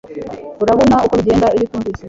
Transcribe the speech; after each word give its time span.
Urabona 0.63 0.95
uko 1.05 1.13
bigenda 1.19 1.47
iyo 1.55 1.63
utumvise 1.67 1.99